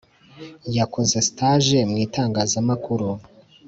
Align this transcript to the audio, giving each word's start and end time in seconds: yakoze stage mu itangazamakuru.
yakoze 0.77 1.17
stage 1.29 1.77
mu 1.89 1.95
itangazamakuru. 2.05 3.09